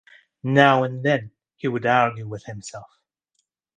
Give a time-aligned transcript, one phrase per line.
[0.41, 2.91] Now and then he would argue with himself.